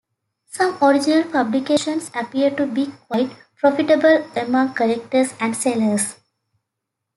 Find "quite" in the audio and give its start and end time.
3.07-3.35